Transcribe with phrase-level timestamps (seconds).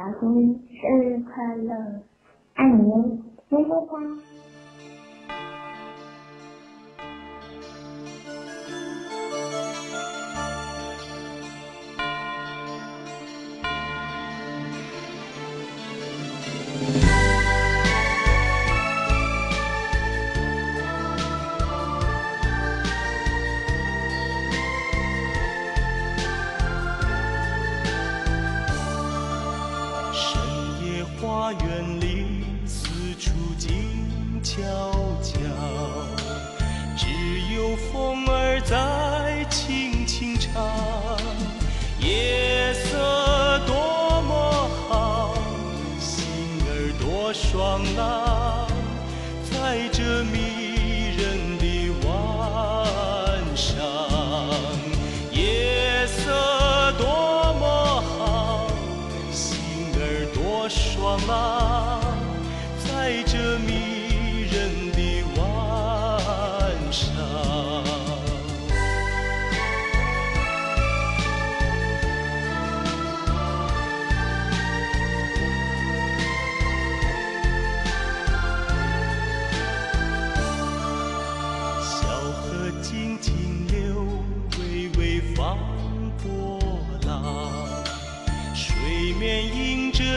[0.00, 0.32] 老公
[0.80, 1.74] 生日快乐，
[2.54, 3.98] 爱你，么么哒。
[34.60, 34.92] 悄
[35.22, 35.38] 悄
[36.94, 37.08] 只
[37.54, 41.16] 有风儿在轻轻唱
[41.98, 45.34] 夜色多么好
[45.98, 46.26] 心
[46.68, 48.68] 儿多爽朗
[49.50, 50.69] 在这迷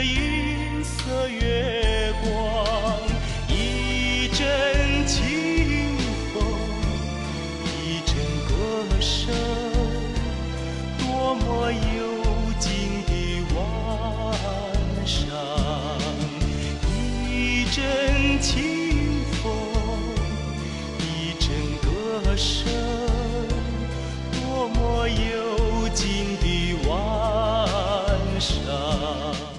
[0.00, 0.29] the.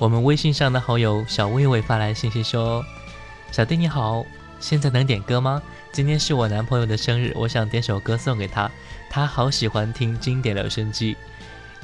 [0.01, 2.83] 我们微信上的好友小薇薇发来信息说
[3.53, 4.25] ：“小弟你好，
[4.59, 5.61] 现在能点歌吗？
[5.91, 8.71] 今天是我男朋友的生日，我想点首歌送给他，
[9.11, 11.15] 他好喜欢听经典留声机。”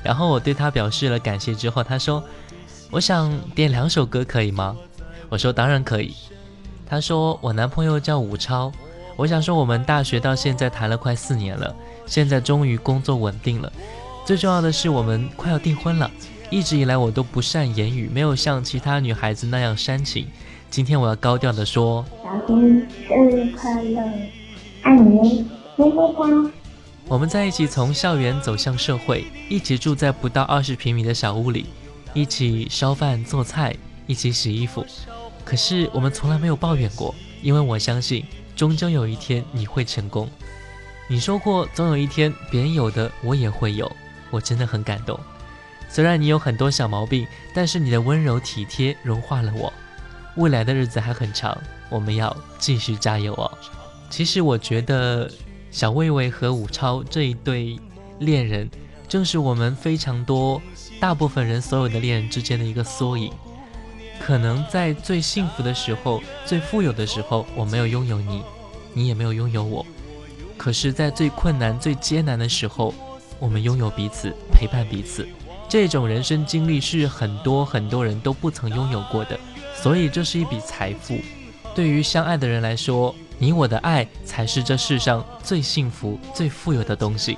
[0.02, 2.24] 然后我对他表示了感谢之后，他说
[2.90, 4.76] ：“我想点两首歌可以吗？”
[5.30, 6.16] 我说：“当然可以。”
[6.90, 8.72] 他说：“我男朋友叫武超，
[9.16, 11.76] 我想说我们大学到现在谈了快四年了，
[12.08, 13.72] 现在终于工作稳定了，
[14.26, 16.10] 最重要的是我们快要订婚了。”
[16.50, 20.28] 一直以来我都不善言语，没有像其他女孩子那样煽情。
[20.70, 24.02] 今天我要高调的说：小天生日快乐，
[24.82, 26.52] 爱你，么么哒。
[27.10, 31.66] 我们在一起从校园走向社会，一起住在不到二十平米的小屋里，
[32.14, 33.76] 一起烧饭做菜，
[34.06, 34.86] 一起洗衣服。
[35.44, 38.26] 可是我们从来没有抱怨过，因为我相信，
[38.56, 40.30] 终究有一天你会成功。
[41.10, 43.90] 你说过，总有一天别人有的我也会有，
[44.30, 45.20] 我真的很感动。
[45.90, 49.72] 虽然你有很多小毛病，但是你的温柔体贴融化了我。
[50.36, 51.58] 未来的日子还很长，
[51.90, 53.52] 我们要继续加油哦。
[54.10, 55.30] 其实我觉得
[55.72, 57.80] 小魏魏和武超这一对
[58.20, 58.70] 恋人，
[59.08, 60.62] 正是我们非常多
[61.00, 63.32] 大部分人所有的恋人之间的一个缩影。
[64.20, 68.42] 可能在最幸福的时候、最富有的时候，我没有拥有你，
[68.94, 69.86] 你也没有拥有我。
[70.58, 72.94] 可是，在最困难、最艰难的时候，
[73.40, 75.28] 我们拥有彼此，陪伴彼此。
[75.70, 79.38] 这种人生经历是很多很多人都不曾拥有过的，
[79.76, 81.18] 所以这是一笔财富。
[81.76, 87.38] 对于相爱的人来说，你我的爱才是这世上最幸福、最富有的东西。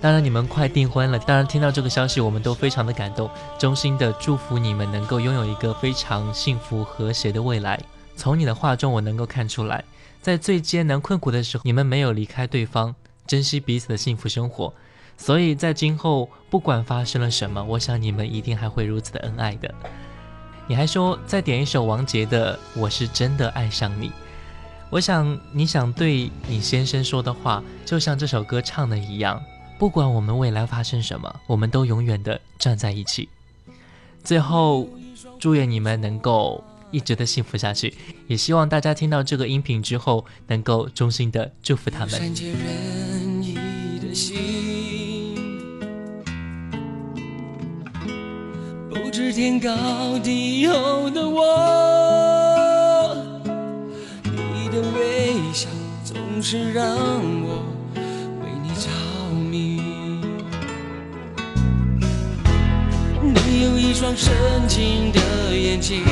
[0.00, 7.78] 当然，你们快订婚了，当然听到这个消息，我们都非常的感动，衷心的祝福你们能够拥有一个非常幸福和谐的未来。
[8.14, 9.82] 从你的话中，我能够看出来，
[10.22, 12.94] 在最艰难困苦的时候，你们没有离开对方，
[13.26, 14.72] 珍惜彼此的幸福生活。
[15.20, 19.72] 所以在今后不管发生了什么，我想你们一定还会如此的恩爱的。
[20.66, 24.08] 你还说再点一首王杰的《我是真的爱上你》，
[24.88, 29.42] 我想你想对你先生说的话，就像这首歌唱的一样，
[29.78, 33.28] 不管我们未来发生什么，我们都永远的站在一起。
[34.24, 34.88] 最后，
[35.38, 37.94] 祝愿你们能够一直的幸福下去，
[38.26, 42.18] 也希望大家听到这个音频之后，能够衷心的祝福他们。
[49.40, 49.70] 天高
[50.22, 53.16] 地厚的我，
[54.52, 55.66] 你的微笑
[56.04, 56.84] 总是让
[57.42, 57.64] 我
[58.42, 58.90] 为你着
[59.32, 59.80] 迷。
[63.22, 64.36] 你有一双深
[64.68, 66.04] 情的眼睛，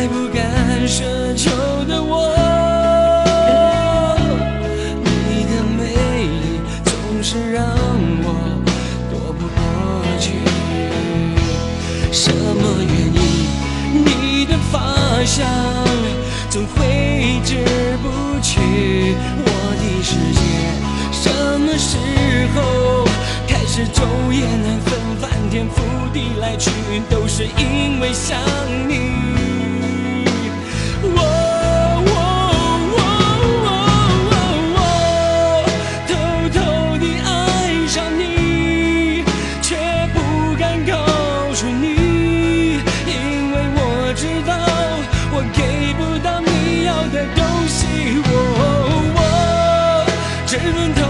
[0.00, 1.02] 再不敢奢
[1.36, 1.50] 求
[1.84, 2.32] 的我。
[5.04, 5.92] 你的美
[6.40, 7.62] 丽总是让
[8.24, 8.26] 我
[9.10, 9.60] 躲不过
[10.18, 10.40] 去。
[12.10, 13.20] 什么原因
[13.92, 15.46] 你的发香
[16.48, 17.58] 总挥之
[18.02, 18.08] 不
[18.40, 18.58] 去？
[19.44, 20.40] 我的世界
[21.12, 21.28] 什
[21.60, 21.98] 么时
[22.54, 23.04] 候
[23.46, 25.76] 开始昼夜难分翻天覆
[26.14, 26.70] 地来去？
[27.10, 28.40] 都是因为想
[50.64, 51.09] Luôn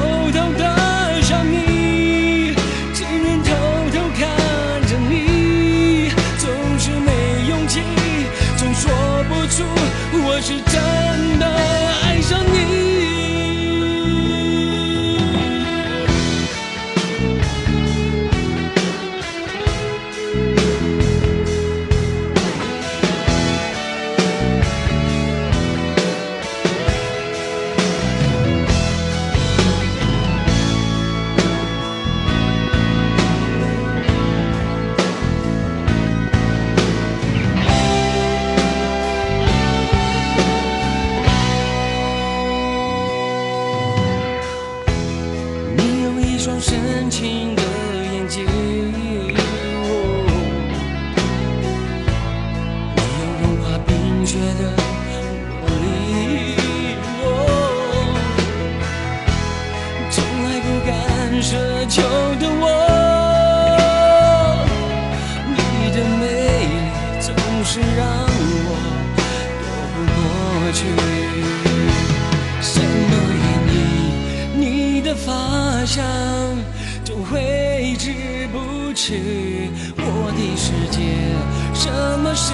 [81.74, 82.52] 什么时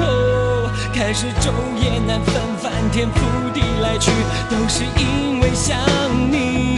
[0.00, 1.52] 候开始昼
[1.82, 4.10] 夜难分翻天覆地来去
[4.50, 5.78] 都是因为想
[6.30, 6.77] 你。